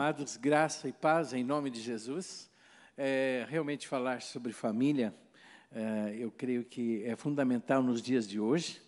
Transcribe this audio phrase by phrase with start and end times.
[0.00, 2.48] Amados, graça e paz em nome de Jesus.
[2.96, 5.14] É, realmente falar sobre família,
[5.70, 8.80] é, eu creio que é fundamental nos dias de hoje,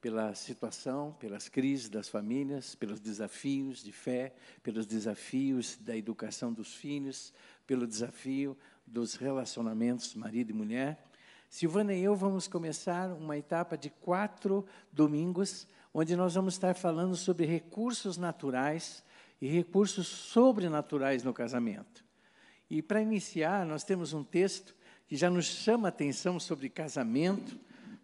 [0.00, 6.74] pela situação, pelas crises das famílias, pelos desafios de fé, pelos desafios da educação dos
[6.74, 7.34] filhos,
[7.66, 8.56] pelo desafio
[8.86, 10.98] dos relacionamentos marido e mulher.
[11.46, 17.14] Silvana e eu vamos começar uma etapa de quatro domingos, onde nós vamos estar falando
[17.16, 19.04] sobre recursos naturais
[19.44, 22.02] e recursos sobrenaturais no casamento.
[22.70, 24.74] E para iniciar, nós temos um texto
[25.06, 27.54] que já nos chama a atenção sobre casamento.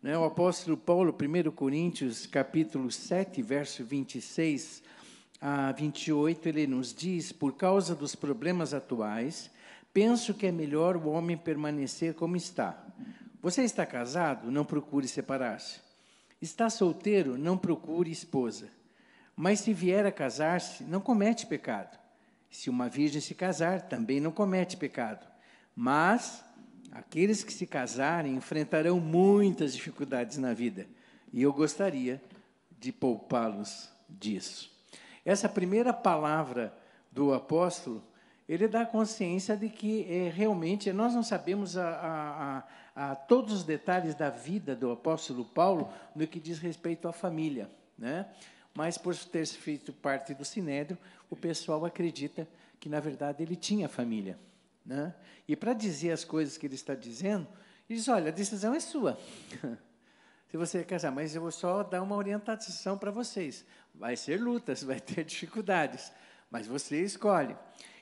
[0.03, 0.19] Né?
[0.19, 4.83] O apóstolo Paulo, 1 Coríntios, capítulo 7, verso 26
[5.41, 9.51] a 28, ele nos diz: Por causa dos problemas atuais,
[9.95, 12.85] penso que é melhor o homem permanecer como está.
[13.41, 14.51] Você está casado?
[14.51, 15.81] Não procure separar-se.
[16.39, 17.39] Está solteiro?
[17.39, 18.69] Não procure esposa.
[19.41, 21.99] Mas se vier a casar-se, não comete pecado.
[22.51, 25.27] Se uma virgem se casar, também não comete pecado.
[25.75, 26.45] Mas
[26.93, 30.87] aqueles que se casarem enfrentarão muitas dificuldades na vida.
[31.33, 32.23] E eu gostaria
[32.79, 34.71] de poupá-los disso.
[35.25, 36.71] Essa primeira palavra
[37.11, 38.05] do apóstolo,
[38.47, 43.65] ele dá consciência de que é, realmente nós não sabemos a, a, a, todos os
[43.65, 47.71] detalhes da vida do apóstolo Paulo no que diz respeito à família.
[47.97, 48.27] Né?
[48.75, 53.89] Mas por ter feito parte do Sinédrio, o pessoal acredita que, na verdade, ele tinha
[53.89, 54.39] família.
[54.85, 55.15] Né?
[55.47, 57.47] E para dizer as coisas que ele está dizendo,
[57.89, 59.19] ele diz: olha, a decisão é sua.
[60.51, 63.65] Se você casar, mas eu vou só dar uma orientação para vocês.
[63.95, 66.11] Vai ser lutas, vai ter dificuldades,
[66.51, 67.57] mas você escolhe.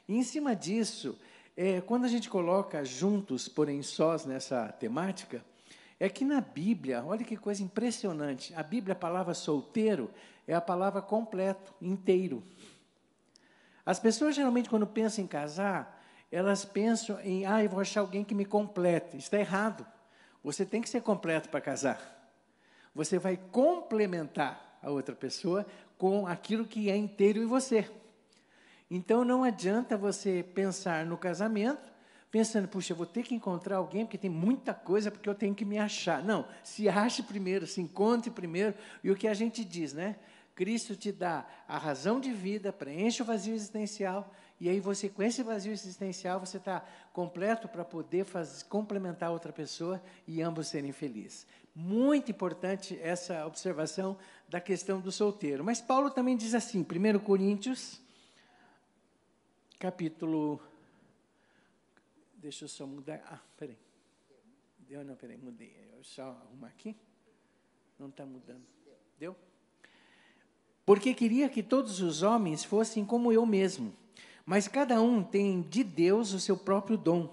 [0.09, 1.19] E em cima disso,
[1.55, 5.45] é, quando a gente coloca juntos, porém sós nessa temática,
[6.01, 10.11] é que na Bíblia, olha que coisa impressionante, a Bíblia, a palavra solteiro,
[10.47, 12.43] é a palavra completo, inteiro.
[13.85, 18.23] As pessoas geralmente, quando pensam em casar, elas pensam em, ah, eu vou achar alguém
[18.23, 19.17] que me complete.
[19.17, 19.87] Está errado.
[20.45, 22.31] Você tem que ser completo para casar.
[22.95, 27.91] Você vai complementar a outra pessoa com aquilo que é inteiro em você.
[28.91, 31.98] Então não adianta você pensar no casamento
[32.31, 35.55] pensando, puxa, eu vou ter que encontrar alguém porque tem muita coisa porque eu tenho
[35.55, 36.23] que me achar.
[36.23, 38.75] Não, se ache primeiro, se encontre primeiro.
[39.03, 40.17] E o que a gente diz, né?
[40.55, 45.23] Cristo te dá a razão de vida, preenche o vazio existencial, e aí você, com
[45.23, 50.91] esse vazio existencial, você está completo para poder fazer, complementar outra pessoa e ambos serem
[50.91, 51.47] felizes.
[51.73, 54.19] Muito importante essa observação
[54.49, 55.63] da questão do solteiro.
[55.63, 58.01] Mas Paulo também diz assim, 1 Coríntios,
[59.79, 60.61] capítulo.
[62.39, 63.23] Deixa eu só mudar.
[63.27, 63.79] Ah, peraí.
[64.79, 65.05] Deu?
[65.05, 65.77] Não, peraí, mudei.
[65.93, 66.97] Eu só arrumar aqui.
[67.99, 68.65] Não está mudando.
[69.19, 69.37] Deu?
[70.89, 73.93] porque queria que todos os homens fossem como eu mesmo.
[74.47, 77.29] Mas cada um tem de Deus o seu próprio dom,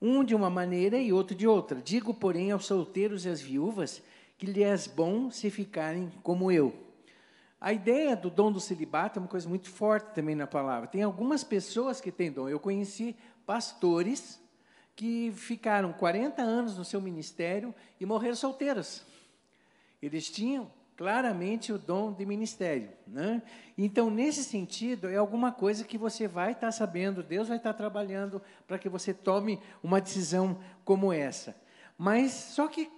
[0.00, 1.82] um de uma maneira e outro de outra.
[1.82, 4.00] Digo, porém, aos solteiros e às viúvas
[4.38, 6.72] que lhes é bom se ficarem como eu.
[7.66, 10.86] A ideia do dom do celibato é uma coisa muito forte também na palavra.
[10.86, 12.48] Tem algumas pessoas que têm dom.
[12.48, 14.40] Eu conheci pastores
[14.94, 19.04] que ficaram 40 anos no seu ministério e morreram solteiros.
[20.00, 22.88] Eles tinham claramente o dom de ministério.
[23.04, 23.42] Né?
[23.76, 28.40] Então, nesse sentido, é alguma coisa que você vai estar sabendo, Deus vai estar trabalhando
[28.64, 31.60] para que você tome uma decisão como essa.
[31.98, 32.88] Mas, só que,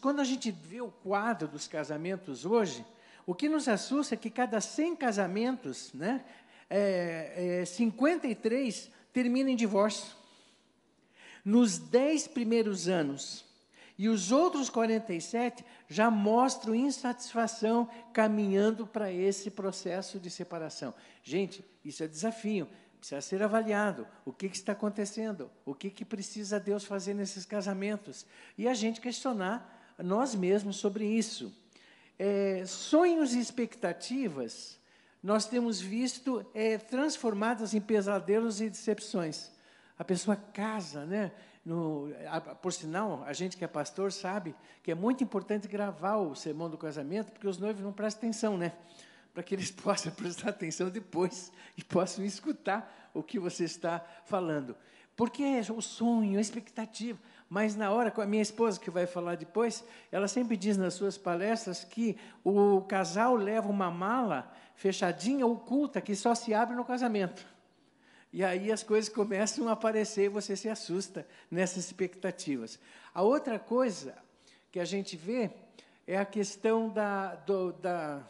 [0.00, 2.86] quando a gente vê o quadro dos casamentos hoje,
[3.26, 6.24] o que nos assusta é que cada 100 casamentos, né,
[6.68, 10.14] é, é, 53 terminam em divórcio.
[11.44, 13.44] Nos 10 primeiros anos,
[13.96, 20.92] e os outros 47 já mostram insatisfação caminhando para esse processo de separação.
[21.22, 22.68] Gente, isso é desafio,
[22.98, 24.06] precisa ser avaliado.
[24.24, 25.50] O que, que está acontecendo?
[25.64, 28.26] O que, que precisa Deus fazer nesses casamentos?
[28.58, 31.54] E a gente questionar nós mesmos sobre isso.
[32.18, 34.78] É, sonhos e expectativas
[35.24, 39.50] nós temos visto é, transformadas em pesadelos e decepções.
[39.98, 41.32] A pessoa casa, né?
[41.64, 46.16] No, a, por sinal, a gente que é pastor sabe que é muito importante gravar
[46.18, 48.72] o sermão do casamento, porque os noivos não prestam atenção, né?
[49.32, 54.76] Para que eles possam prestar atenção depois e possam escutar o que você está falando.
[55.16, 57.18] Porque é o sonho, a expectativa.
[57.54, 60.94] Mas na hora, com a minha esposa que vai falar depois, ela sempre diz nas
[60.94, 66.84] suas palestras que o casal leva uma mala fechadinha, oculta, que só se abre no
[66.84, 67.46] casamento.
[68.32, 72.76] E aí as coisas começam a aparecer e você se assusta nessas expectativas.
[73.14, 74.16] A outra coisa
[74.72, 75.48] que a gente vê
[76.08, 77.36] é a questão da.
[77.36, 78.20] Do, da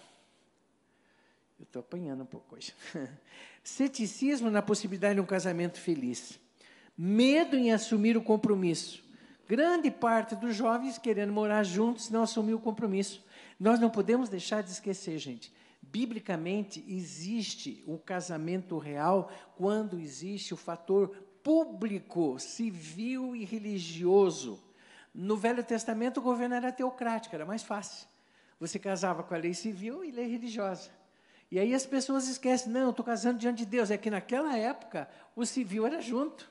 [1.59, 2.75] eu estou apanhando um pouco hoje.
[3.65, 6.39] ceticismo na possibilidade de um casamento feliz,
[6.95, 9.03] medo em assumir o compromisso.
[9.47, 13.23] Grande parte dos jovens querendo morar juntos não assumir o compromisso.
[13.61, 15.53] Nós não podemos deixar de esquecer, gente.
[15.83, 21.09] Biblicamente existe o casamento real quando existe o fator
[21.43, 24.63] público, civil e religioso.
[25.15, 28.09] No Velho Testamento o governo era teocrático, era mais fácil.
[28.59, 30.91] Você casava com a lei civil e lei religiosa.
[31.51, 33.91] E aí as pessoas esquecem, não, estou casando diante de Deus.
[33.91, 36.51] É que naquela época o civil era junto.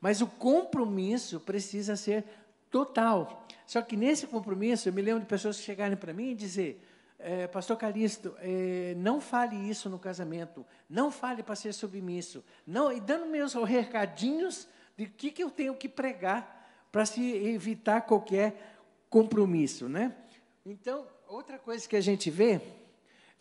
[0.00, 2.24] Mas o compromisso precisa ser
[2.70, 3.46] total.
[3.66, 6.82] Só que nesse compromisso, eu me lembro de pessoas que chegarem para mim e dizer,
[7.18, 12.92] é, Pastor Calixto, é, não fale isso no casamento, não fale para ser submisso, não,
[12.92, 18.78] e dando meus recadinhos de que, que eu tenho que pregar para se evitar qualquer
[19.10, 20.14] compromisso, né?
[20.64, 22.60] Então, outra coisa que a gente vê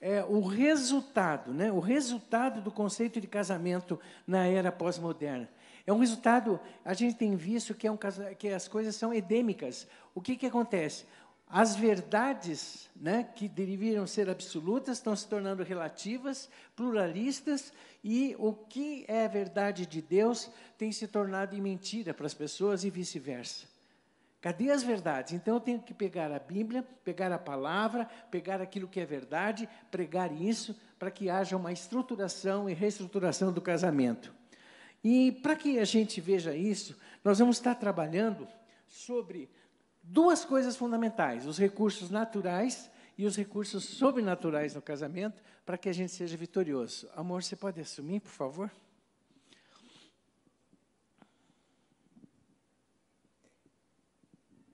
[0.01, 1.71] é o resultado, né?
[1.71, 5.49] O resultado do conceito de casamento na era pós-moderna.
[5.85, 7.97] É um resultado, a gente tem visto que, é um,
[8.37, 9.87] que as coisas são edêmicas.
[10.15, 11.05] O que, que acontece?
[11.47, 17.71] As verdades né, que deveriam ser absolutas estão se tornando relativas, pluralistas,
[18.03, 22.89] e o que é verdade de Deus tem se tornado mentira para as pessoas e
[22.89, 23.67] vice-versa.
[24.41, 25.33] Cadê as verdades?
[25.33, 29.69] Então eu tenho que pegar a Bíblia, pegar a palavra, pegar aquilo que é verdade,
[29.89, 34.33] pregar isso, para que haja uma estruturação e reestruturação do casamento.
[35.07, 38.47] E para que a gente veja isso, nós vamos estar trabalhando
[38.87, 39.51] sobre
[40.01, 45.93] duas coisas fundamentais: os recursos naturais e os recursos sobrenaturais no casamento, para que a
[45.93, 47.07] gente seja vitorioso.
[47.15, 48.71] Amor, você pode assumir, por favor?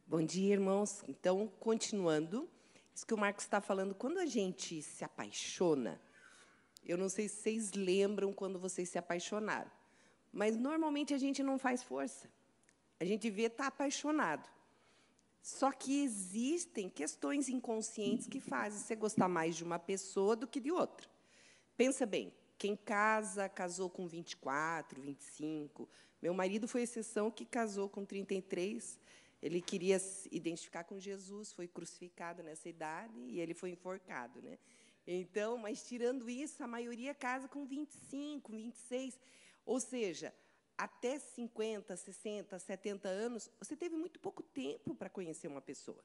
[0.08, 1.04] Bom dia, irmãos.
[1.10, 2.50] Então, continuando,
[2.96, 6.00] isso que o Marcos está falando, quando a gente se apaixona,
[6.86, 9.81] eu não sei se vocês lembram quando vocês se apaixonaram,
[10.32, 12.30] mas normalmente a gente não faz força.
[13.00, 14.48] A gente vê tá apaixonado.
[15.42, 20.60] Só que existem questões inconscientes que fazem você gostar mais de uma pessoa do que
[20.60, 21.10] de outra.
[21.76, 25.90] Pensa bem, quem casa, casou com 24, 25.
[26.22, 29.00] Meu marido foi exceção que casou com 33.
[29.42, 34.60] Ele queria se identificar com Jesus, foi crucificado nessa idade e ele foi enforcado, né?
[35.08, 39.20] Então, mas tirando isso, a maioria casa com 25, 26.
[39.66, 40.34] Ou seja,
[40.78, 46.04] até 50, 60, 70 anos, você teve muito pouco tempo para conhecer uma pessoa.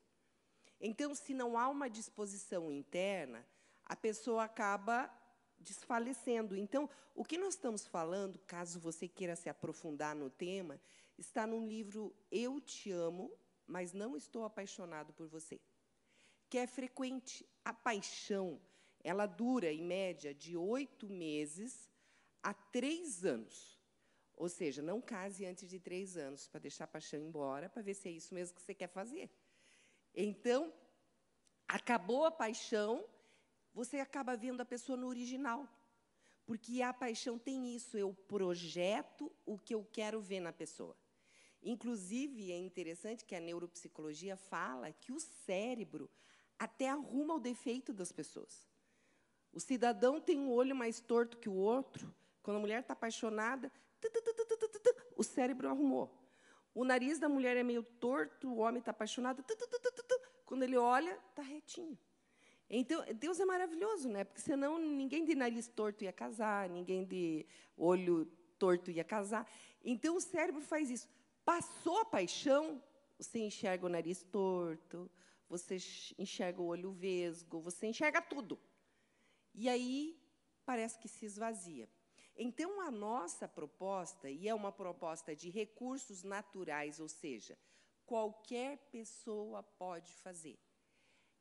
[0.81, 3.47] Então, se não há uma disposição interna,
[3.85, 5.11] a pessoa acaba
[5.59, 6.55] desfalecendo.
[6.55, 10.79] Então, o que nós estamos falando, caso você queira se aprofundar no tema,
[11.17, 13.33] está no livro Eu Te Amo,
[13.67, 15.59] mas não estou apaixonado por você.
[16.51, 17.49] Que é frequente.
[17.65, 18.61] A paixão,
[19.03, 21.89] ela dura, em média, de oito meses
[22.47, 23.77] a três anos.
[24.37, 27.95] Ou seja, não case antes de três anos para deixar a paixão embora, para ver
[27.95, 29.29] se é isso mesmo que você quer fazer.
[30.15, 30.73] Então,
[31.67, 33.05] acabou a paixão,
[33.75, 35.69] você acaba vendo a pessoa no original.
[36.45, 40.97] Porque a paixão tem isso, eu projeto o que eu quero ver na pessoa.
[41.61, 46.09] Inclusive, é interessante que a neuropsicologia fala que o cérebro
[46.57, 48.69] até arruma o defeito das pessoas.
[49.53, 52.15] O cidadão tem um olho mais torto que o outro.
[52.47, 53.73] Quando a mulher está apaixonada,
[55.17, 56.17] o cérebro arrumou.
[56.73, 59.45] O nariz da mulher é meio torto, o homem está apaixonado.
[60.45, 61.99] Quando ele olha, está retinho.
[62.71, 64.23] Então, Deus é maravilhoso, né?
[64.23, 67.45] Porque senão ninguém de nariz torto ia casar, ninguém de
[67.77, 68.27] olho
[68.61, 69.45] torto ia casar.
[69.85, 71.09] Então, o cérebro faz isso.
[71.45, 72.81] Passou a paixão,
[73.19, 75.11] você enxerga o nariz torto,
[75.49, 75.79] você
[76.17, 78.57] enxerga o olho vesgo, você enxerga tudo.
[79.53, 80.17] E aí
[80.65, 81.89] parece que se esvazia.
[82.37, 87.59] Então, a nossa proposta, e é uma proposta de recursos naturais, ou seja,
[88.05, 90.59] qualquer pessoa pode fazer.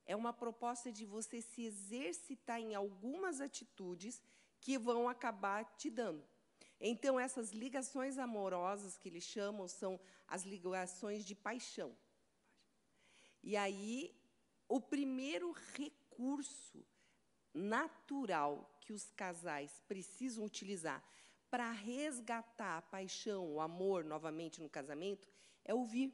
[0.05, 4.21] É uma proposta de você se exercitar em algumas atitudes
[4.61, 6.23] que vão acabar te dando.
[6.79, 11.95] Então, essas ligações amorosas que eles chamam são as ligações de paixão.
[13.43, 14.15] E aí,
[14.67, 16.85] o primeiro recurso
[17.53, 21.03] natural que os casais precisam utilizar
[21.49, 25.27] para resgatar a paixão, o amor novamente no casamento
[25.63, 26.13] é ouvir.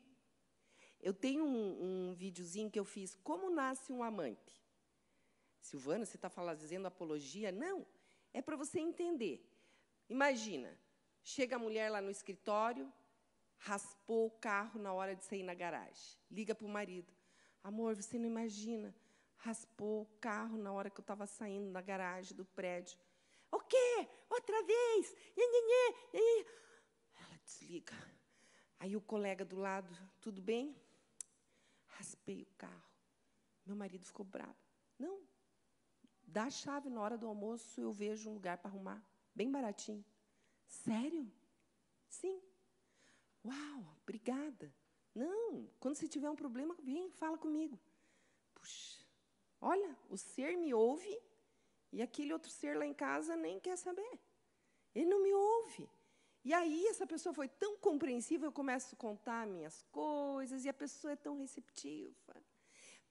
[1.00, 4.62] Eu tenho um, um videozinho que eu fiz, Como Nasce um Amante.
[5.60, 7.52] Silvana, você está dizendo apologia?
[7.52, 7.86] Não,
[8.34, 9.48] é para você entender.
[10.10, 10.78] Imagina,
[11.24, 12.92] chega a mulher lá no escritório,
[13.58, 16.18] raspou o carro na hora de sair na garagem.
[16.30, 17.12] Liga para o marido.
[17.64, 18.94] Amor, você não imagina,
[19.42, 22.98] raspou o carro na hora que eu estava saindo da garagem do prédio.
[23.52, 24.08] O quê?
[24.30, 25.16] Outra vez?
[25.36, 25.62] Nhê, nhê,
[26.14, 26.46] nhê.
[27.20, 27.94] Ela desliga.
[28.80, 30.76] Aí o colega do lado, tudo bem?
[31.88, 32.92] Raspei o carro.
[33.66, 34.56] Meu marido ficou bravo.
[34.98, 35.22] Não,
[36.24, 39.04] dá a chave na hora do almoço, eu vejo um lugar para arrumar,
[39.36, 40.04] bem baratinho.
[40.68, 41.32] Sério?
[42.08, 42.42] Sim.
[43.44, 44.74] Uau, obrigada.
[45.14, 47.80] Não, quando você tiver um problema, vem, fala comigo.
[48.54, 49.01] Puxa,
[49.62, 51.18] olha, o ser me ouve
[51.92, 54.20] e aquele outro ser lá em casa nem quer saber.
[54.94, 55.90] Ele não me ouve.
[56.44, 60.74] E aí essa pessoa foi tão compreensiva, eu começo a contar minhas coisas e a
[60.74, 62.36] pessoa é tão receptiva.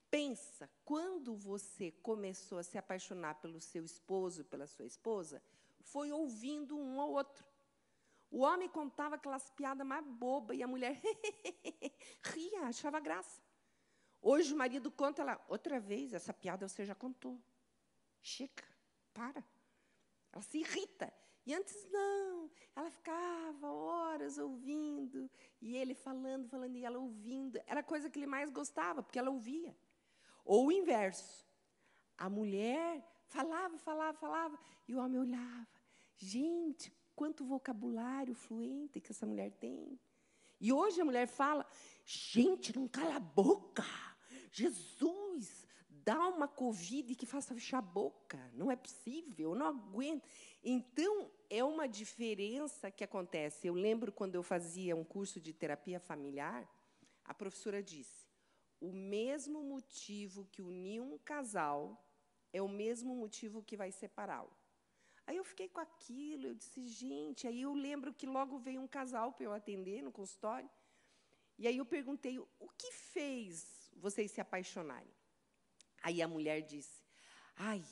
[0.09, 5.41] Pensa, quando você começou a se apaixonar pelo seu esposo, pela sua esposa,
[5.79, 7.45] foi ouvindo um ao outro.
[8.29, 11.01] O homem contava aquelas piadas mais bobas e a mulher
[12.23, 13.41] ria, achava graça.
[14.21, 17.41] Hoje o marido conta ela, outra vez, essa piada você já contou.
[18.21, 18.63] Chica,
[19.13, 19.43] para.
[20.31, 21.11] Ela se irrita.
[21.43, 27.59] E antes não, ela ficava horas ouvindo, e ele falando, falando, e ela ouvindo.
[27.65, 29.75] Era a coisa que ele mais gostava, porque ela ouvia.
[30.45, 31.43] Ou o inverso.
[32.15, 35.67] A mulher falava, falava, falava, e o homem olhava.
[36.15, 39.99] Gente, quanto vocabulário fluente que essa mulher tem.
[40.59, 41.65] E hoje a mulher fala:
[42.05, 43.83] gente, não cala a boca.
[44.51, 48.51] Jesus, dá uma Covid que faça fechar a boca.
[48.53, 50.27] Não é possível, eu não aguento.
[50.63, 53.67] Então, é uma diferença que acontece.
[53.67, 56.69] Eu lembro quando eu fazia um curso de terapia familiar,
[57.23, 58.27] a professora disse:
[58.79, 62.03] o mesmo motivo que uniu um casal
[62.51, 64.51] é o mesmo motivo que vai separá-lo.
[65.25, 68.87] Aí eu fiquei com aquilo, eu disse, gente, aí eu lembro que logo veio um
[68.87, 70.69] casal para eu atender no consultório.
[71.57, 75.13] E aí eu perguntei, o que fez vocês se apaixonarem?
[76.01, 77.03] Aí a mulher disse,
[77.55, 77.83] ai,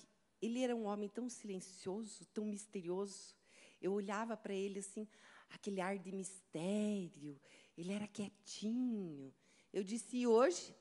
[0.42, 3.36] ele era um homem tão silencioso, tão misterioso.
[3.80, 5.08] Eu olhava para ele assim,
[5.50, 7.40] aquele ar de mistério,
[7.78, 9.34] ele era quietinho.
[9.72, 10.76] Eu disse, e hoje?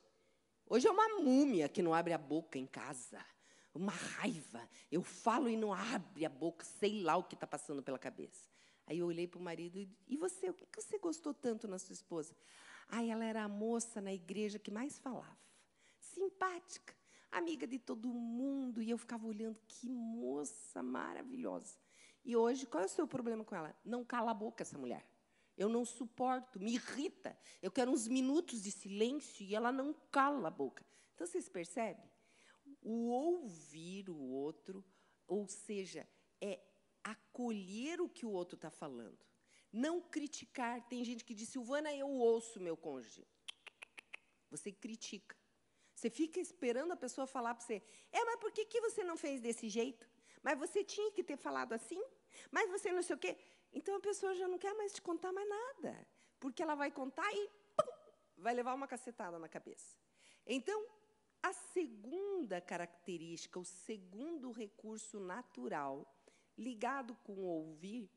[0.66, 3.24] Hoje é uma múmia que não abre a boca em casa.
[3.74, 4.68] Uma raiva.
[4.90, 8.48] Eu falo e não abre a boca, sei lá o que está passando pela cabeça.
[8.86, 11.68] Aí eu olhei para o marido e e você, o que que você gostou tanto
[11.68, 12.34] na sua esposa?
[12.88, 15.38] Ai, ela era a moça na igreja que mais falava.
[16.00, 16.94] Simpática,
[17.30, 18.80] amiga de todo mundo.
[18.80, 21.78] E eu ficava olhando, que moça maravilhosa.
[22.24, 23.74] E hoje, qual é o seu problema com ela?
[23.84, 25.06] Não cala a boca essa mulher.
[25.56, 27.36] Eu não suporto, me irrita.
[27.60, 30.84] Eu quero uns minutos de silêncio e ela não cala a boca.
[31.14, 32.08] Então, vocês percebem?
[32.80, 34.84] O ouvir o outro,
[35.26, 36.08] ou seja,
[36.40, 36.60] é
[37.02, 39.27] acolher o que o outro está falando.
[39.72, 40.86] Não criticar.
[40.88, 43.26] Tem gente que diz, Silvana, eu ouço meu cônjuge.
[44.50, 45.36] Você critica.
[45.94, 47.82] Você fica esperando a pessoa falar para você,
[48.12, 50.08] é, mas por que, que você não fez desse jeito?
[50.42, 52.00] Mas você tinha que ter falado assim?
[52.52, 53.36] Mas você não sei o quê.
[53.72, 56.06] Então a pessoa já não quer mais te contar mais nada,
[56.38, 57.92] porque ela vai contar e pum,
[58.36, 59.96] vai levar uma cacetada na cabeça.
[60.46, 60.86] Então,
[61.42, 66.06] a segunda característica, o segundo recurso natural
[66.56, 68.10] ligado com ouvir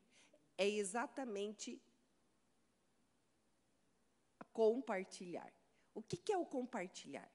[0.56, 1.82] é exatamente
[4.52, 5.52] compartilhar.
[5.94, 7.30] O que que é o compartilhar?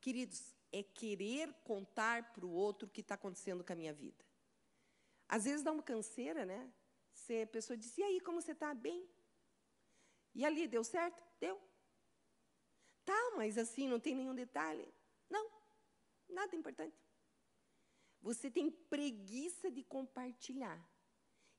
[0.00, 4.24] Queridos, é querer contar para o outro o que está acontecendo com a minha vida.
[5.28, 6.72] Às vezes dá uma canseira, né?
[7.12, 8.72] Você, a pessoa diz, e aí, como você está?
[8.74, 9.08] Bem.
[10.34, 11.22] E ali, deu certo?
[11.40, 11.60] Deu.
[13.04, 14.86] Tá, mas assim, não tem nenhum detalhe?
[15.28, 15.50] Não,
[16.28, 16.96] nada importante.
[18.20, 20.78] Você tem preguiça de compartilhar.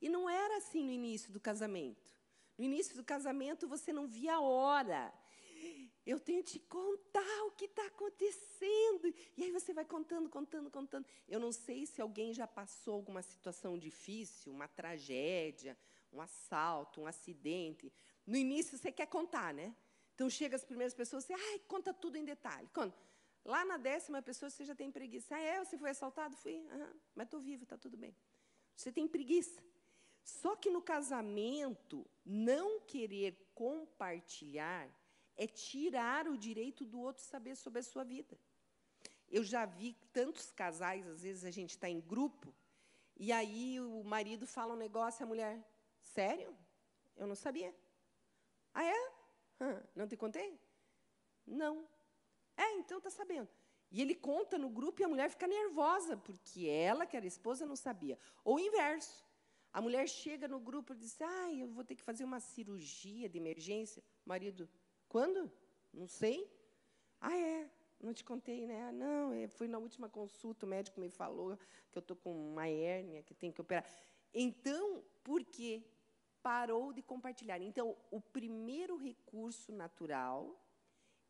[0.01, 2.13] E não era assim no início do casamento.
[2.58, 5.13] No início do casamento, você não via a hora.
[6.06, 9.13] Eu tenho que te contar o que está acontecendo.
[9.38, 11.06] E aí você vai contando, contando, contando.
[11.27, 15.77] Eu não sei se alguém já passou alguma situação difícil, uma tragédia,
[16.12, 17.94] um assalto, um acidente.
[18.25, 19.75] No início você quer contar, né?
[20.15, 22.70] Então chega as primeiras pessoas, você, ai, conta tudo em detalhe.
[22.74, 22.94] Quando?
[23.46, 25.36] Lá na décima pessoa você já tem preguiça.
[25.36, 25.63] Ah, é?
[25.63, 26.36] Você foi assaltado?
[26.36, 26.56] Fui.
[26.56, 26.94] Uhum.
[27.15, 28.15] Mas estou vivo, está tudo bem.
[28.75, 29.63] Você tem preguiça.
[30.24, 34.90] Só que no casamento, não querer compartilhar
[35.36, 38.38] é tirar o direito do outro saber sobre a sua vida.
[39.30, 42.54] Eu já vi tantos casais, às vezes a gente está em grupo,
[43.16, 45.64] e aí o marido fala um negócio e a mulher,
[46.00, 46.56] sério?
[47.16, 47.76] Eu não sabia.
[48.74, 49.14] Ah, é?
[49.96, 50.60] Não te contei?
[51.46, 51.88] Não.
[52.56, 53.50] É, então está sabendo.
[53.92, 57.66] E ele conta no grupo e a mulher fica nervosa, porque ela, que era esposa,
[57.66, 58.18] não sabia.
[58.44, 59.26] Ou o inverso.
[59.72, 63.30] A mulher chega no grupo e diz: Ah, eu vou ter que fazer uma cirurgia
[63.30, 64.04] de emergência.
[64.26, 64.70] Marido,
[65.08, 65.52] quando?
[65.94, 66.50] Não sei.
[67.22, 67.70] Ah, é.
[68.00, 68.92] Não te contei, né?
[68.94, 71.58] Não, eu fui na última consulta, o médico me falou
[71.92, 73.86] que eu estou com uma hérnia, que tem que operar.
[74.34, 75.84] Então, por quê?
[76.42, 77.62] Parou de compartilhar.
[77.62, 80.58] Então, o primeiro recurso natural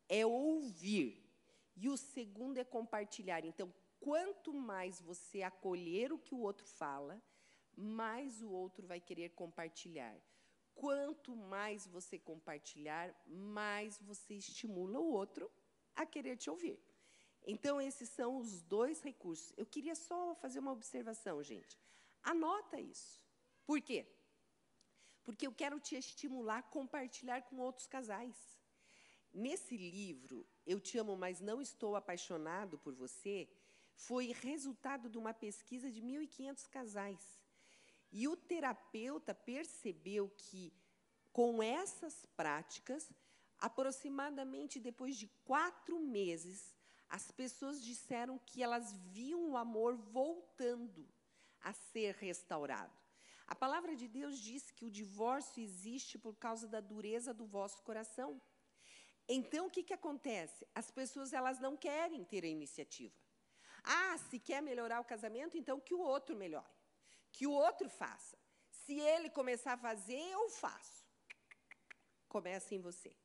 [0.08, 1.28] é ouvir.
[1.76, 3.44] E o segundo é compartilhar.
[3.44, 7.20] Então, quanto mais você acolher o que o outro fala,
[7.80, 10.16] mais o outro vai querer compartilhar.
[10.74, 15.50] Quanto mais você compartilhar, mais você estimula o outro
[15.94, 16.78] a querer te ouvir.
[17.46, 19.52] Então, esses são os dois recursos.
[19.56, 21.78] Eu queria só fazer uma observação, gente.
[22.22, 23.20] Anota isso.
[23.64, 24.06] Por quê?
[25.24, 28.36] Porque eu quero te estimular a compartilhar com outros casais.
[29.32, 33.48] Nesse livro, Eu Te Amo, Mas Não Estou Apaixonado por Você,
[33.94, 37.40] foi resultado de uma pesquisa de 1.500 casais.
[38.12, 40.72] E o terapeuta percebeu que,
[41.32, 43.10] com essas práticas,
[43.58, 46.74] aproximadamente depois de quatro meses,
[47.08, 51.08] as pessoas disseram que elas viam o amor voltando
[51.60, 52.92] a ser restaurado.
[53.46, 57.82] A palavra de Deus diz que o divórcio existe por causa da dureza do vosso
[57.82, 58.40] coração.
[59.28, 60.66] Então, o que, que acontece?
[60.74, 63.14] As pessoas elas não querem ter a iniciativa.
[63.82, 66.79] Ah, se quer melhorar o casamento, então que o outro melhore.
[67.40, 68.36] Que o outro faça.
[68.70, 71.06] Se ele começar a fazer, eu faço.
[72.28, 73.16] Começa em você.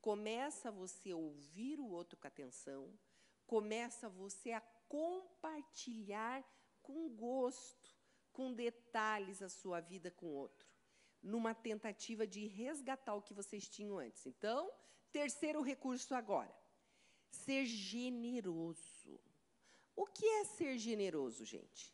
[0.00, 2.96] Começa você a ouvir o outro com atenção.
[3.44, 6.44] Começa você a compartilhar
[6.80, 7.90] com gosto,
[8.32, 10.68] com detalhes a sua vida com o outro,
[11.20, 14.24] numa tentativa de resgatar o que vocês tinham antes.
[14.26, 14.70] Então,
[15.10, 16.56] terceiro recurso agora:
[17.32, 19.20] ser generoso.
[19.96, 21.93] O que é ser generoso, gente?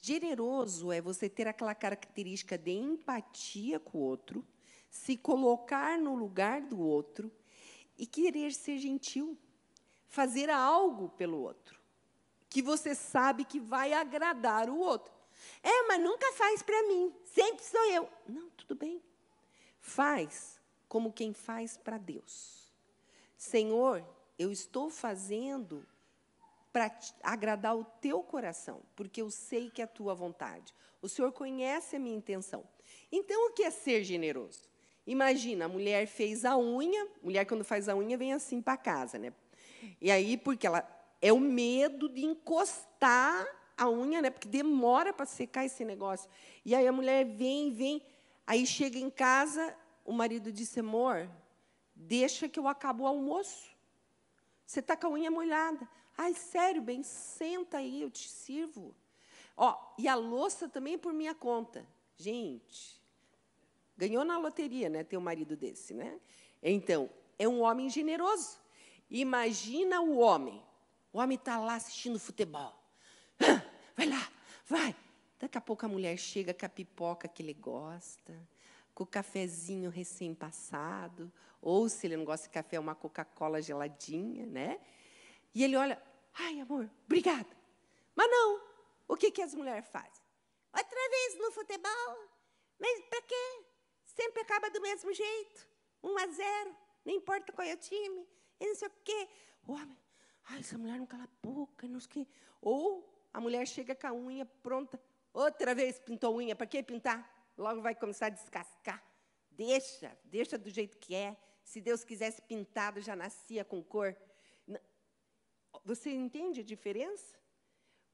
[0.00, 4.46] Generoso é você ter aquela característica de empatia com o outro,
[4.90, 7.30] se colocar no lugar do outro
[7.96, 9.36] e querer ser gentil,
[10.06, 11.78] fazer algo pelo outro
[12.48, 15.12] que você sabe que vai agradar o outro.
[15.62, 18.08] É, mas nunca faz para mim, sempre sou eu.
[18.26, 19.02] Não, tudo bem.
[19.80, 22.72] Faz como quem faz para Deus.
[23.36, 24.04] Senhor,
[24.38, 25.86] eu estou fazendo
[26.72, 30.74] para agradar o teu coração, porque eu sei que é a tua vontade.
[31.00, 32.64] O Senhor conhece a minha intenção.
[33.10, 34.68] Então, o que é ser generoso?
[35.06, 39.18] Imagina, a mulher fez a unha, mulher quando faz a unha vem assim para casa,
[39.18, 39.32] né?
[40.00, 40.86] E aí, porque ela
[41.22, 44.30] é o medo de encostar a unha, né?
[44.30, 46.28] Porque demora para secar esse negócio.
[46.64, 48.02] E aí a mulher vem, vem,
[48.46, 51.28] aí chega em casa, o marido disse: "Amor,
[51.94, 53.70] deixa que eu acabo o almoço.
[54.66, 55.88] Você está com a unha molhada.
[56.18, 58.94] Ai, sério, bem, senta aí, eu te sirvo.
[59.56, 61.86] Ó, e a louça também é por minha conta.
[62.16, 63.00] Gente,
[63.96, 65.02] ganhou na loteria, né?
[65.02, 66.20] Ter um marido desse, né?
[66.62, 68.58] Então, é um homem generoso.
[69.08, 70.62] Imagina o homem
[71.12, 72.74] o homem está lá assistindo futebol.
[73.96, 74.30] Vai lá,
[74.66, 74.94] vai.
[75.40, 78.40] Daqui a pouco a mulher chega com a pipoca que ele gosta,
[78.94, 84.78] com o cafezinho recém-passado, ou se ele não gosta de café, uma Coca-Cola geladinha, né?
[85.52, 86.00] E ele olha,
[86.38, 87.56] ai, amor, obrigada.
[88.14, 88.60] Mas não,
[89.06, 90.22] o que, que as mulheres fazem?
[90.72, 92.28] Outra vez no futebol.
[92.78, 93.64] Mas para quê?
[94.04, 95.68] Sempre acaba do mesmo jeito.
[96.02, 98.26] Um a zero, não importa qual é o time,
[98.60, 99.28] e não sei o quê.
[99.66, 99.98] O homem,
[100.50, 102.26] Ai, essa mulher não cala a boca, não sei o quê.
[102.62, 105.00] Ou a mulher chega com a unha pronta,
[105.32, 107.28] outra vez pintou unha, para que pintar?
[107.56, 109.02] Logo vai começar a descascar.
[109.50, 111.36] Deixa, deixa do jeito que é.
[111.62, 114.16] Se Deus quisesse pintado, já nascia com cor.
[115.84, 117.38] Você entende a diferença?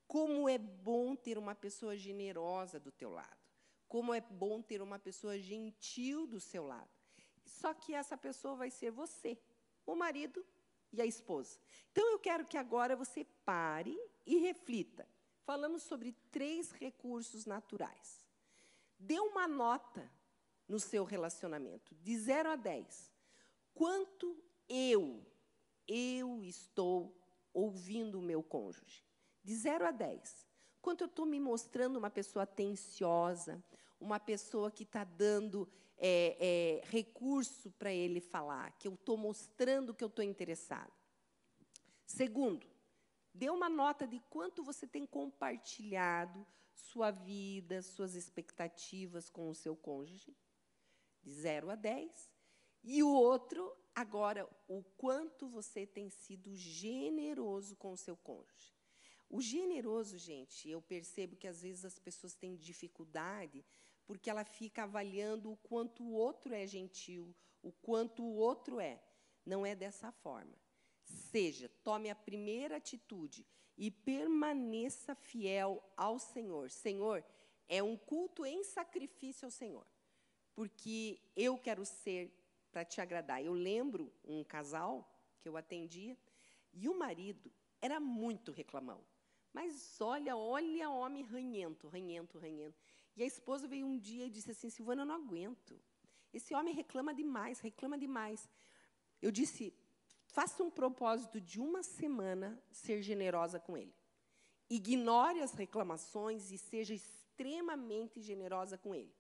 [0.07, 3.45] Como é bom ter uma pessoa generosa do teu lado.
[3.89, 6.91] Como é bom ter uma pessoa gentil do seu lado.
[7.45, 9.39] Só que essa pessoa vai ser você,
[9.87, 10.45] o marido
[10.93, 11.59] e a esposa.
[11.91, 15.07] Então, eu quero que agora você pare e reflita.
[15.45, 18.25] Falamos sobre três recursos naturais.
[18.99, 20.11] Dê uma nota
[20.67, 23.13] no seu relacionamento, de 0 a 10.
[23.75, 25.25] Quanto eu,
[25.87, 27.15] eu estou
[27.55, 29.03] ouvindo o meu cônjuge?
[29.43, 30.47] De 0 a 10.
[30.83, 33.65] Quanto eu estou me mostrando uma pessoa atenciosa,
[33.99, 39.95] uma pessoa que está dando é, é, recurso para ele falar, que eu estou mostrando
[39.95, 40.93] que eu estou interessado.
[42.05, 42.67] Segundo,
[43.33, 49.75] dê uma nota de quanto você tem compartilhado sua vida, suas expectativas com o seu
[49.75, 50.37] cônjuge,
[51.23, 52.34] de 0 a 10.
[52.87, 58.75] E o outro, agora, o quanto você tem sido generoso com o seu cônjuge.
[59.31, 63.65] O generoso, gente, eu percebo que às vezes as pessoas têm dificuldade
[64.07, 69.03] porque ela fica avaliando o quanto o outro é gentil, o quanto o outro é.
[69.47, 70.55] Não é dessa forma.
[71.03, 76.71] seja, tome a primeira atitude e permaneça fiel ao Senhor.
[76.71, 77.25] Senhor,
[77.67, 79.87] é um culto em sacrifício ao Senhor,
[80.55, 82.33] porque eu quero ser
[82.75, 83.41] para te agradar.
[83.41, 85.09] Eu lembro um casal
[85.39, 86.19] que eu atendia
[86.73, 87.49] e o marido
[87.81, 89.01] era muito reclamão.
[89.53, 92.77] Mas olha, olha homem ranhento, ranhento, ranhento.
[93.17, 95.81] E a esposa veio um dia e disse assim: Silvana, eu não aguento.
[96.33, 98.51] Esse homem reclama demais, reclama demais.
[99.23, 99.73] Eu disse:
[100.27, 103.95] faça um propósito de uma semana ser generosa com ele.
[104.69, 109.15] Ignore as reclamações e seja extremamente generosa com ele.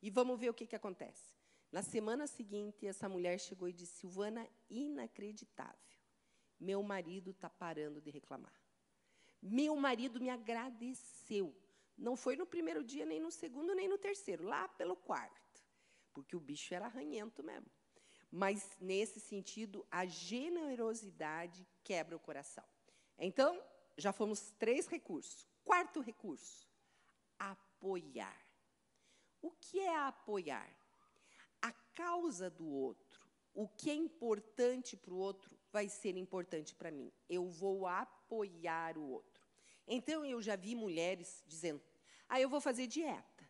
[0.00, 1.29] E vamos ver o que, que acontece.
[1.70, 5.98] Na semana seguinte, essa mulher chegou e disse: Silvana, inacreditável.
[6.58, 8.52] Meu marido está parando de reclamar.
[9.40, 11.56] Meu marido me agradeceu.
[11.96, 15.64] Não foi no primeiro dia, nem no segundo, nem no terceiro, lá pelo quarto.
[16.12, 17.70] Porque o bicho era arranhento mesmo.
[18.30, 22.64] Mas, nesse sentido, a generosidade quebra o coração.
[23.18, 23.62] Então,
[23.96, 25.46] já fomos três recursos.
[25.64, 26.68] Quarto recurso:
[27.38, 28.44] apoiar.
[29.40, 30.79] O que é apoiar?
[32.00, 33.20] Causa do outro,
[33.52, 37.12] o que é importante para o outro, vai ser importante para mim.
[37.28, 39.46] Eu vou apoiar o outro.
[39.86, 41.82] Então, eu já vi mulheres dizendo:
[42.26, 43.44] ah, eu vou fazer dieta.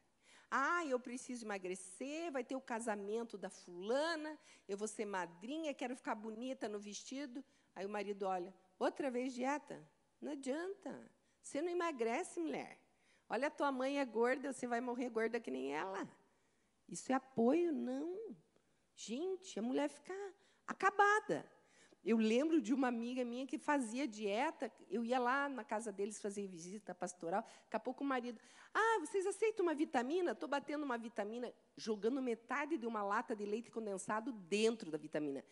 [0.51, 4.37] Ah, eu preciso emagrecer, vai ter o casamento da fulana,
[4.69, 7.45] eu vou ser madrinha, quero ficar bonita no vestido.
[7.77, 9.89] Aí o marido olha: outra vez dieta?
[10.21, 11.09] Não adianta.
[11.41, 12.81] Você não emagrece, mulher.
[13.29, 16.09] Olha, tua mãe é gorda, você vai morrer gorda que nem ela.
[16.91, 17.73] Isso é apoio?
[17.73, 18.37] Não.
[18.97, 20.15] Gente, a mulher fica
[20.67, 21.49] acabada.
[22.05, 26.21] Eu lembro de uma amiga minha que fazia dieta, eu ia lá na casa deles
[26.21, 28.41] fazer visita pastoral, daqui a pouco o marido,
[28.73, 30.33] ah, vocês aceitam uma vitamina?
[30.33, 35.45] Estou batendo uma vitamina, jogando metade de uma lata de leite condensado dentro da vitamina.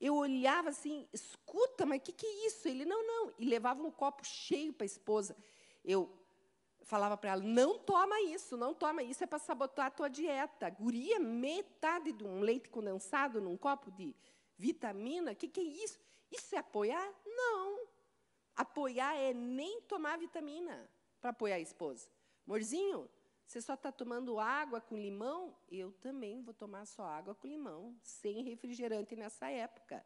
[0.00, 2.66] Eu olhava assim, escuta, mas o que, que é isso?
[2.66, 3.34] Ele, não, não.
[3.38, 5.36] E levava um copo cheio para a esposa.
[5.84, 6.10] Eu
[6.84, 10.70] falava para ela, não toma isso, não toma isso, é para sabotar a tua dieta.
[10.70, 14.14] Guria, metade de um leite condensado num copo de
[14.56, 15.98] vitamina, o que, que é isso?
[16.30, 17.12] Isso é apoiar?
[17.24, 17.88] Não.
[18.56, 20.88] Apoiar é nem tomar vitamina
[21.20, 22.08] para apoiar a esposa.
[22.46, 23.08] Morzinho,
[23.46, 25.56] você só está tomando água com limão?
[25.70, 30.04] Eu também vou tomar só água com limão, sem refrigerante nessa época.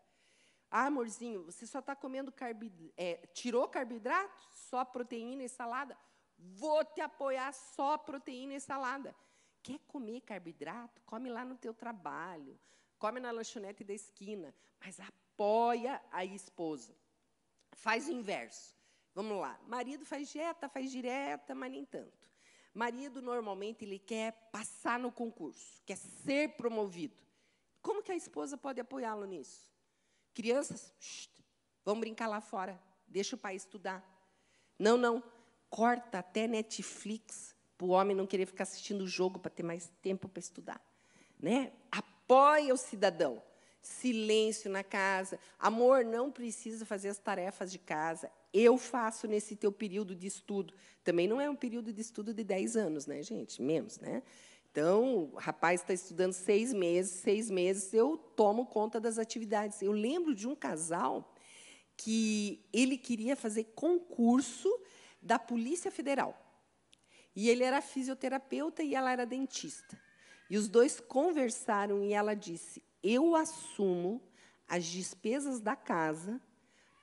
[0.70, 4.46] Ah, amorzinho, você só está comendo carboidrato, é, tirou carboidrato?
[4.50, 5.96] Só proteína e salada?
[6.38, 9.14] Vou te apoiar só proteína e salada.
[9.62, 11.02] Quer comer carboidrato?
[11.04, 12.58] Come lá no teu trabalho
[12.98, 16.94] come na lanchonete da esquina, mas apoia a esposa.
[17.72, 18.74] Faz o inverso.
[19.14, 19.58] Vamos lá.
[19.66, 22.28] Marido faz dieta, faz direta, mas nem tanto.
[22.74, 27.16] Marido, normalmente, ele quer passar no concurso, quer ser promovido.
[27.80, 29.68] Como que a esposa pode apoiá-lo nisso?
[30.34, 30.92] Crianças,
[31.84, 34.04] vão brincar lá fora, deixa o pai estudar.
[34.78, 35.22] Não, não,
[35.70, 39.90] corta até Netflix para o homem não querer ficar assistindo o jogo para ter mais
[40.02, 40.80] tempo para estudar.
[41.40, 41.72] Né?
[42.28, 43.42] apoia o cidadão.
[43.80, 45.38] Silêncio na casa.
[45.58, 48.30] Amor, não precisa fazer as tarefas de casa.
[48.52, 50.74] Eu faço nesse teu período de estudo.
[51.02, 53.62] Também não é um período de estudo de 10 anos, né, gente?
[53.62, 54.22] Menos, né?
[54.70, 59.80] Então, o rapaz está estudando seis meses, seis meses, eu tomo conta das atividades.
[59.80, 61.34] Eu lembro de um casal
[61.96, 64.68] que ele queria fazer concurso
[65.20, 66.36] da Polícia Federal.
[67.34, 70.00] E ele era fisioterapeuta e ela era dentista.
[70.50, 74.22] E os dois conversaram e ela disse: Eu assumo
[74.66, 76.40] as despesas da casa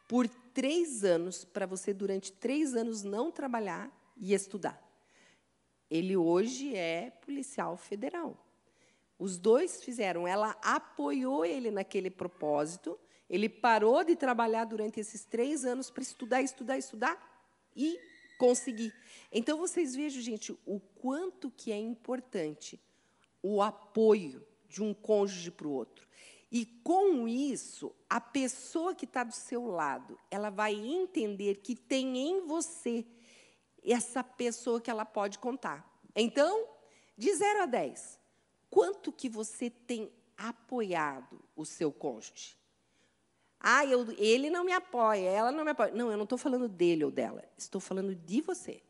[0.07, 4.81] por três anos, para você, durante três anos, não trabalhar e estudar.
[5.89, 8.37] Ele hoje é policial federal.
[9.17, 12.99] Os dois fizeram, ela apoiou ele naquele propósito,
[13.29, 17.34] ele parou de trabalhar durante esses três anos para estudar, estudar, estudar
[17.75, 17.99] e
[18.37, 18.93] conseguir.
[19.31, 22.79] Então, vocês vejam, gente, o quanto que é importante
[23.41, 26.07] o apoio de um cônjuge para o outro.
[26.51, 32.17] E com isso, a pessoa que está do seu lado, ela vai entender que tem
[32.17, 33.05] em você
[33.83, 35.85] essa pessoa que ela pode contar.
[36.15, 36.67] Então,
[37.17, 38.19] de 0 a 10,
[38.69, 42.57] quanto que você tem apoiado o seu cônjuge?
[43.67, 45.91] Ah, eu, ele não me apoia, ela não me apoia.
[45.91, 48.83] Não, eu não estou falando dele ou dela, estou falando de você.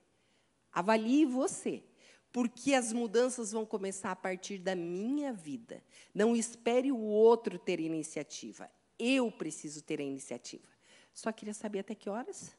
[0.73, 1.81] Avalie você
[2.29, 5.81] porque as mudanças vão começar a partir da minha vida.
[6.13, 8.69] Não espere o outro ter iniciativa.
[8.99, 10.67] Eu preciso ter a iniciativa.
[11.13, 12.53] Só queria saber até que horas?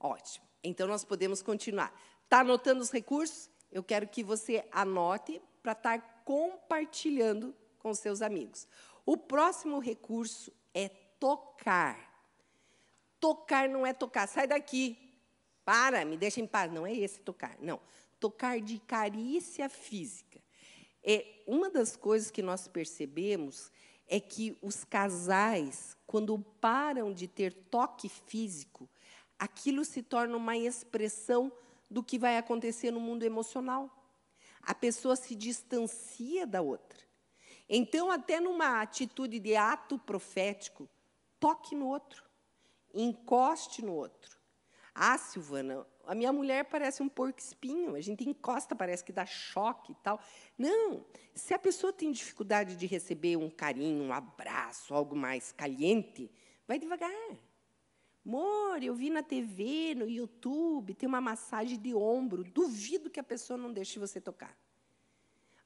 [0.00, 0.44] Ótimo.
[0.64, 1.96] Então, nós podemos continuar.
[2.24, 3.48] Está anotando os recursos?
[3.70, 8.66] Eu quero que você anote para estar compartilhando com seus amigos.
[9.04, 12.10] O próximo recurso é tocar.
[13.18, 14.98] Tocar não é tocar, sai daqui,
[15.64, 16.72] para, me deixa em paz.
[16.72, 17.80] Não é esse tocar, não.
[18.18, 20.40] Tocar de carícia física.
[21.02, 23.70] É uma das coisas que nós percebemos
[24.06, 28.88] é que os casais, quando param de ter toque físico,
[29.38, 31.50] aquilo se torna uma expressão
[31.90, 33.90] do que vai acontecer no mundo emocional.
[34.62, 37.11] A pessoa se distancia da outra.
[37.74, 40.86] Então, até numa atitude de ato profético,
[41.40, 42.22] toque no outro,
[42.92, 44.38] encoste no outro.
[44.94, 49.24] Ah, Silvana, a minha mulher parece um porco espinho, a gente encosta, parece que dá
[49.24, 50.20] choque e tal.
[50.58, 51.02] Não,
[51.34, 56.30] se a pessoa tem dificuldade de receber um carinho, um abraço, algo mais caliente,
[56.68, 57.10] vai devagar.
[58.22, 62.44] Amor, eu vi na TV, no YouTube, tem uma massagem de ombro.
[62.44, 64.54] Duvido que a pessoa não deixe você tocar.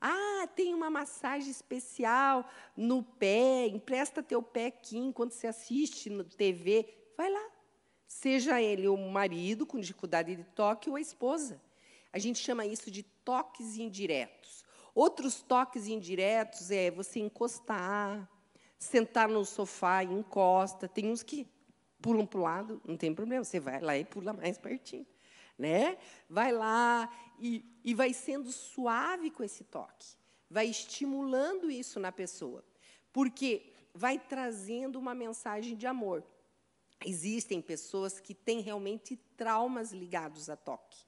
[0.01, 6.23] Ah, tem uma massagem especial no pé, empresta teu pé aqui enquanto você assiste no
[6.25, 6.87] TV.
[7.17, 7.49] Vai lá,
[8.07, 11.61] seja ele o marido com dificuldade de toque ou a esposa.
[12.13, 14.65] A gente chama isso de toques indiretos.
[14.95, 18.27] Outros toques indiretos é você encostar,
[18.79, 20.89] sentar no sofá e encosta.
[20.89, 21.47] Tem uns que
[22.01, 25.07] pulam para o lado, não tem problema, você vai lá e pula mais pertinho.
[25.59, 25.99] Né?
[26.29, 30.17] Vai lá e, e vai sendo suave com esse toque,
[30.49, 32.65] vai estimulando isso na pessoa,
[33.13, 36.25] porque vai trazendo uma mensagem de amor.
[37.05, 41.05] Existem pessoas que têm realmente traumas ligados a toque.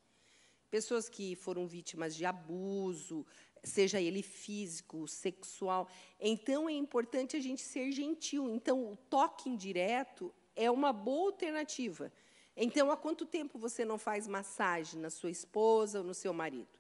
[0.71, 3.25] Pessoas que foram vítimas de abuso,
[3.65, 5.89] seja ele físico, sexual.
[6.21, 8.51] Então, é importante a gente ser gentil.
[8.51, 12.13] Então, o toque indireto é uma boa alternativa.
[12.61, 16.77] Então, há quanto tempo você não faz massagem na sua esposa ou no seu marido?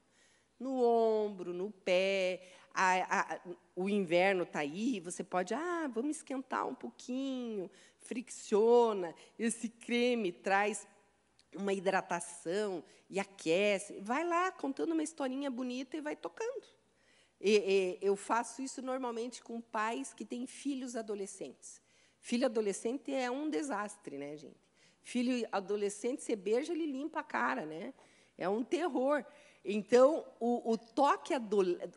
[0.59, 2.43] No ombro, no pé.
[2.75, 3.41] A, a,
[3.77, 10.87] o inverno está aí, você pode, ah, vamos esquentar um pouquinho, fricciona, esse creme traz
[11.55, 14.01] uma hidratação e aquece.
[14.01, 16.67] Vai lá contando uma historinha bonita e vai tocando.
[17.41, 21.81] E, e, eu faço isso normalmente com pais que têm filhos adolescentes.
[22.19, 24.69] Filho adolescente é um desastre, né, gente?
[25.03, 27.95] Filho adolescente, você beija, ele limpa a cara, né?
[28.37, 29.25] É um terror.
[29.65, 31.33] Então, o, o toque,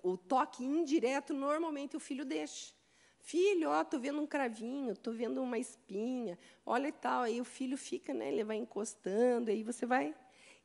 [0.03, 2.73] o toque indireto, normalmente, o filho deixa.
[3.19, 7.23] Filho, ó, tô vendo um cravinho, tô vendo uma espinha, olha e tal.
[7.23, 8.29] Aí o filho fica, né?
[8.29, 10.15] Ele vai encostando, aí você vai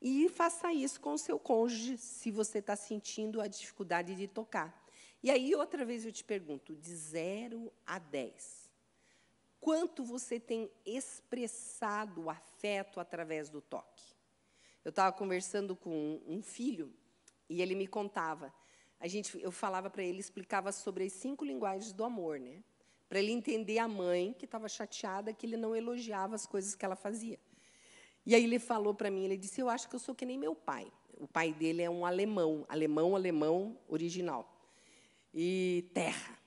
[0.00, 4.84] e faça isso com o seu cônjuge, se você está sentindo a dificuldade de tocar.
[5.22, 8.65] E aí outra vez eu te pergunto, de 0 a 10,
[9.60, 14.04] quanto você tem expressado o afeto através do toque?
[14.84, 16.92] Eu estava conversando com um filho
[17.48, 18.52] e ele me contava
[18.98, 22.62] a gente, eu falava para ele, explicava sobre as cinco linguagens do amor, né?
[23.08, 26.84] Para ele entender a mãe que estava chateada que ele não elogiava as coisas que
[26.84, 27.38] ela fazia.
[28.24, 30.38] E aí ele falou para mim, ele disse: "Eu acho que eu sou que nem
[30.38, 30.90] meu pai.
[31.18, 34.50] O pai dele é um alemão, alemão, alemão original.
[35.32, 36.38] E terra.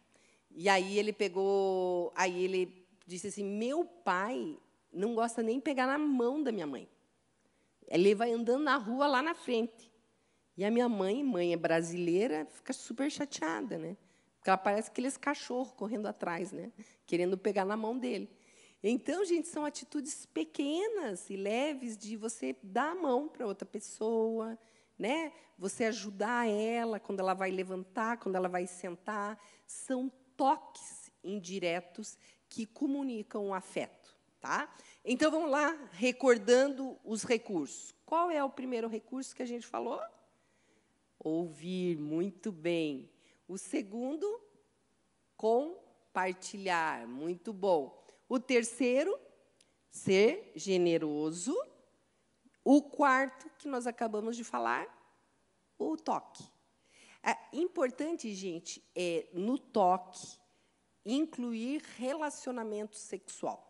[0.51, 2.78] E aí ele pegou, aí ele
[3.09, 4.57] disse assim: "Meu pai
[4.91, 6.89] não gosta nem pegar na mão da minha mãe.
[7.87, 9.91] Ele vai andando na rua lá na frente.
[10.55, 13.95] E a minha mãe, mãe é brasileira, fica super chateada, né?
[14.37, 16.71] Porque ela parece aqueles cachorros correndo atrás, né?
[17.05, 18.29] Querendo pegar na mão dele.
[18.81, 24.57] Então, gente, são atitudes pequenas e leves de você dar a mão para outra pessoa,
[24.97, 25.31] né?
[25.57, 29.37] Você ajudar ela quando ela vai levantar, quando ela vai sentar.
[29.65, 32.17] São toques indiretos
[32.49, 34.73] que comunicam o afeto, tá?
[35.05, 37.93] Então, vamos lá, recordando os recursos.
[38.05, 40.01] Qual é o primeiro recurso que a gente falou?
[41.19, 43.09] Ouvir, muito bem.
[43.47, 44.41] O segundo,
[45.37, 48.03] compartilhar, muito bom.
[48.27, 49.17] O terceiro,
[49.89, 51.55] ser generoso.
[52.63, 54.87] O quarto, que nós acabamos de falar,
[55.77, 56.43] o toque.
[57.23, 60.38] É importante, gente, é, no toque,
[61.05, 63.65] incluir relacionamento sexual.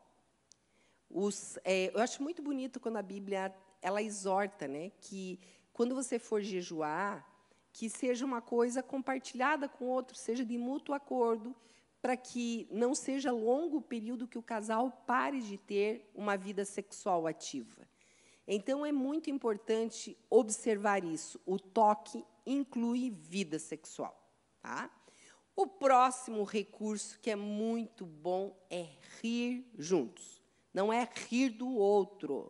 [1.10, 5.39] Os, é, eu acho muito bonito quando a Bíblia ela exorta né, que,
[5.74, 7.26] quando você for jejuar,
[7.72, 11.56] que seja uma coisa compartilhada com o outro, seja de mútuo acordo,
[12.02, 16.63] para que não seja longo o período que o casal pare de ter uma vida
[16.63, 17.88] sexual ativa.
[18.48, 21.39] Então, é muito importante observar isso.
[21.46, 24.15] O toque inclui vida sexual.
[24.60, 24.89] Tá?
[25.62, 28.88] O próximo recurso, que é muito bom, é
[29.22, 30.41] rir juntos.
[30.74, 32.50] Não é rir do outro,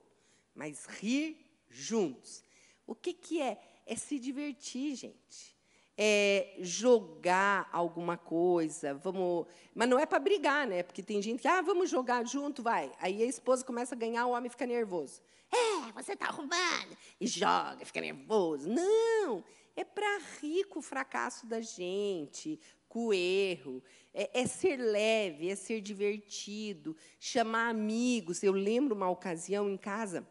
[0.54, 2.44] mas rir juntos.
[2.86, 3.60] O que, que é?
[3.88, 5.58] é se divertir, gente.
[6.02, 9.48] é, jogar alguma coisa, vamos.
[9.74, 10.84] Mas não é para brigar, né?
[10.84, 12.90] Porque tem gente que, ah, vamos jogar junto, vai.
[13.02, 15.20] Aí a esposa começa a ganhar, o homem fica nervoso.
[15.52, 16.96] É, você está roubando.
[17.20, 18.70] E joga, fica nervoso.
[18.70, 19.44] Não!
[19.76, 23.82] É para rir com o fracasso da gente, com o erro.
[24.14, 28.44] É, é, ser leve, é ser divertido, chamar amigos.
[28.44, 30.28] Eu lembro uma ocasião em casa,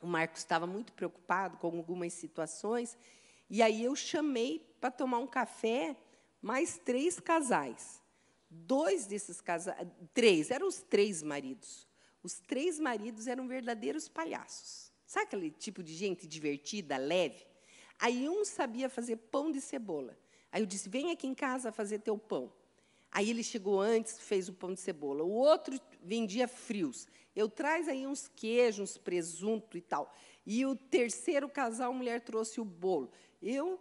[0.00, 2.96] o Marcos estava muito preocupado com algumas situações,
[3.50, 5.96] e aí eu chamei para tomar um café
[6.40, 8.00] mais três casais.
[8.48, 11.88] Dois desses casais, três, eram os três maridos.
[12.22, 14.92] Os três maridos eram verdadeiros palhaços.
[15.06, 17.44] Sabe aquele tipo de gente divertida, leve?
[17.98, 20.18] Aí um sabia fazer pão de cebola.
[20.52, 22.52] Aí eu disse: vem aqui em casa fazer teu pão.
[23.10, 25.24] Aí ele chegou antes, fez o pão de cebola.
[25.24, 27.06] O outro vendia frios.
[27.34, 30.14] Eu traz aí uns queijos, uns presunto e tal.
[30.46, 33.10] E o terceiro casal, a mulher trouxe o bolo.
[33.40, 33.78] Eu,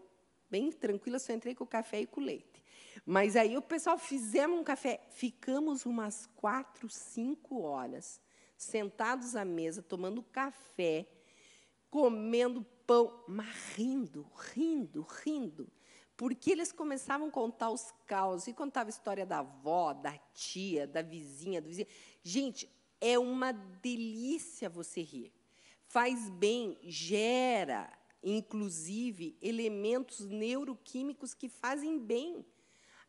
[0.50, 2.64] bem tranquila, só entrei com o café e com o leite.
[3.06, 5.02] Mas aí o pessoal fizemos um café.
[5.12, 8.22] Ficamos umas quatro, cinco horas
[8.58, 11.08] sentados à mesa, tomando café,
[11.90, 15.68] comendo pão, mas rindo, rindo, rindo.
[16.22, 20.86] Porque eles começavam a contar os causos, e contava a história da avó, da tia,
[20.86, 21.88] da vizinha, do vizinho.
[22.22, 22.70] Gente,
[23.02, 25.34] é uma delícia você rir.
[25.88, 32.46] Faz bem, gera, inclusive, elementos neuroquímicos que fazem bem.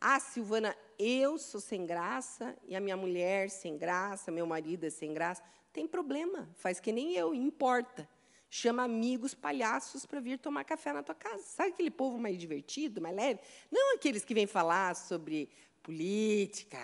[0.01, 4.89] Ah, Silvana, eu sou sem graça e a minha mulher sem graça, meu marido é
[4.89, 5.43] sem graça.
[5.71, 8.09] Tem problema, faz que nem eu, importa.
[8.55, 11.41] Chama amigos palhaços para vir tomar café na tua casa.
[11.41, 13.39] Sabe aquele povo mais divertido, mais leve?
[13.71, 15.49] Não aqueles que vêm falar sobre
[15.81, 16.77] política,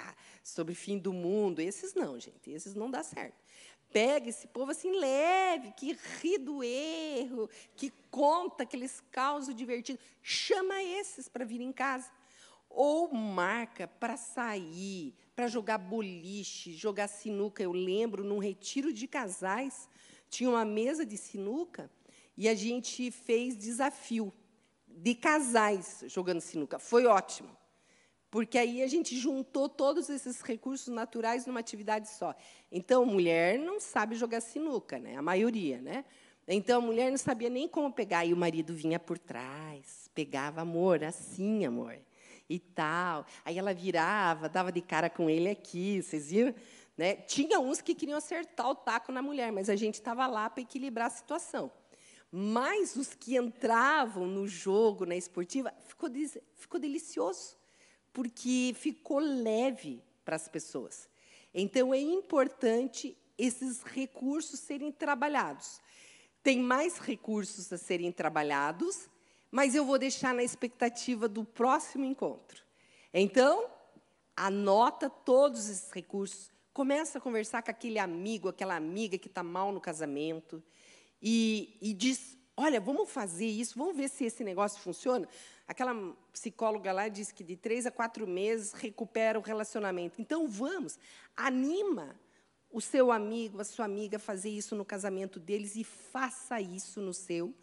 [0.44, 1.60] sobre fim do mundo.
[1.60, 2.50] Esses não, gente.
[2.50, 3.38] Esses não dá certo.
[3.94, 10.04] Pega esse povo assim leve, que ri do erro, que conta aqueles causos divertidos.
[10.24, 12.12] Chama esses para vir em casa
[12.68, 17.62] ou marca para sair, para jogar boliche, jogar sinuca.
[17.62, 19.88] Eu lembro, num retiro de casais,
[20.30, 21.90] tinha uma mesa de sinuca
[22.38, 24.34] e a gente fez desafio
[24.88, 26.80] de casais jogando sinuca.
[26.80, 27.50] Foi ótimo,
[28.30, 32.36] porque aí a gente juntou todos esses recursos naturais numa atividade só.
[32.72, 35.16] Então, mulher não sabe jogar sinuca, né?
[35.16, 35.82] a maioria.
[35.82, 36.06] Né?
[36.48, 40.62] Então, a mulher não sabia nem como pegar, e o marido vinha por trás, pegava,
[40.62, 41.98] amor, assim, amor
[42.50, 43.26] e tal.
[43.46, 46.56] Aí ela virava, dava de cara com ele aqui, vocês viram?
[47.00, 47.16] Né?
[47.16, 50.64] Tinha uns que queriam acertar o taco na mulher, mas a gente estava lá para
[50.64, 51.72] equilibrar a situação.
[52.30, 56.10] Mas os que entravam no jogo, na esportiva, ficou,
[56.58, 57.56] ficou delicioso,
[58.12, 61.08] porque ficou leve para as pessoas.
[61.54, 65.80] Então, é importante esses recursos serem trabalhados.
[66.44, 69.08] Tem mais recursos a serem trabalhados,
[69.50, 72.62] mas eu vou deixar na expectativa do próximo encontro.
[73.14, 73.70] Então,
[74.36, 79.70] anota todos esses recursos, começa a conversar com aquele amigo, aquela amiga que está mal
[79.74, 80.64] no casamento,
[81.22, 85.28] e, e diz, olha, vamos fazer isso, vamos ver se esse negócio funciona.
[85.68, 85.94] Aquela
[86.32, 90.22] psicóloga lá disse que de três a quatro meses recupera o relacionamento.
[90.22, 90.98] Então, vamos,
[91.36, 92.18] anima
[92.72, 97.02] o seu amigo, a sua amiga a fazer isso no casamento deles e faça isso
[97.02, 97.54] no seu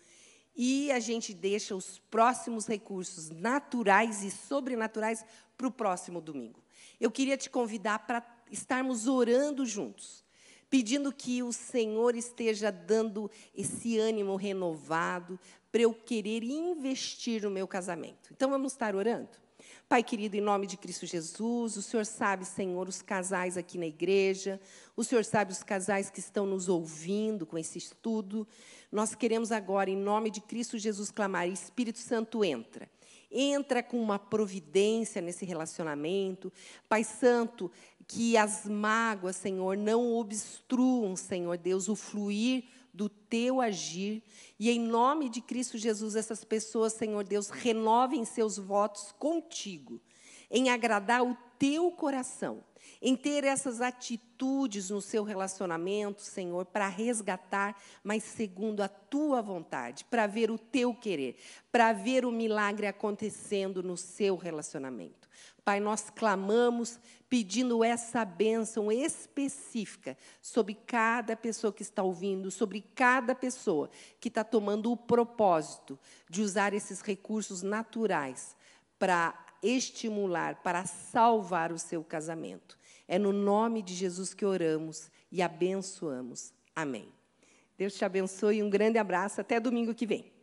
[0.55, 5.24] e a gente deixa os próximos recursos naturais e sobrenaturais
[5.57, 6.62] para o próximo domingo.
[6.98, 10.24] Eu queria te convidar para estarmos orando juntos,
[10.68, 15.38] pedindo que o Senhor esteja dando esse ânimo renovado
[15.70, 18.30] para eu querer investir no meu casamento.
[18.32, 19.46] Então vamos estar orando?
[19.88, 23.87] Pai querido, em nome de Cristo Jesus, o Senhor sabe, Senhor, os casais aqui na
[23.87, 24.61] igreja,
[24.96, 28.48] o Senhor sabe os casais que estão nos ouvindo com esse estudo.
[28.90, 32.90] Nós queremos agora, em nome de Cristo Jesus, clamar: Espírito Santo, entra.
[33.30, 36.52] Entra com uma providência nesse relacionamento.
[36.88, 37.70] Pai Santo,
[38.07, 44.23] que as mágoas, Senhor, não obstruam, Senhor Deus, o fluir do teu agir.
[44.59, 50.01] E em nome de Cristo Jesus, essas pessoas, Senhor Deus, renovem seus votos contigo,
[50.51, 52.62] em agradar o teu coração
[53.01, 60.05] em ter essas atitudes no seu relacionamento, Senhor, para resgatar, mas segundo a tua vontade,
[60.05, 61.37] para ver o teu querer,
[61.70, 65.26] para ver o milagre acontecendo no seu relacionamento.
[65.67, 66.97] Pai, nós clamamos
[67.29, 73.91] pedindo essa bênção específica sobre cada pessoa que está ouvindo, sobre cada pessoa
[74.21, 75.99] que está tomando o propósito
[76.31, 78.55] de usar esses recursos naturais
[78.97, 82.79] para estimular, para salvar o seu casamento.
[83.09, 86.53] É no nome de Jesus que oramos e abençoamos.
[86.77, 87.09] Amém.
[87.77, 89.41] Deus te abençoe e um grande abraço.
[89.41, 90.36] Até domingo que vem.